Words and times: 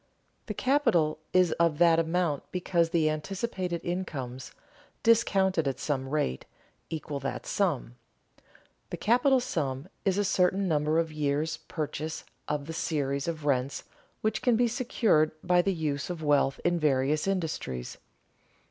The 0.47 0.55
capital 0.55 1.19
is 1.31 1.51
of 1.59 1.77
that 1.77 1.99
amount 1.99 2.41
because 2.51 2.89
the 2.89 3.07
anticipated 3.07 3.81
incomes, 3.83 4.51
discounted 5.03 5.67
at 5.67 5.79
some 5.79 6.09
rate, 6.09 6.43
equal 6.89 7.19
that 7.19 7.45
sum. 7.45 7.97
The 8.89 8.97
capital 8.97 9.39
sum 9.39 9.89
is 10.03 10.17
a 10.17 10.25
certain 10.25 10.67
number 10.67 10.97
of 10.97 11.11
years' 11.13 11.57
purchase 11.57 12.23
of 12.47 12.65
the 12.65 12.73
series 12.73 13.27
of 13.27 13.45
rents 13.45 13.83
which 14.21 14.41
can 14.41 14.55
be 14.55 14.67
secured 14.67 15.33
by 15.43 15.61
the 15.61 15.71
use 15.71 16.09
of 16.09 16.23
wealth 16.23 16.59
in 16.65 16.79
various 16.79 17.27
industries. 17.27 17.99